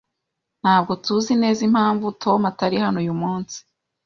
[0.61, 3.57] Ntabwo tuzi neza impamvu Tom atari hano uyu munsi.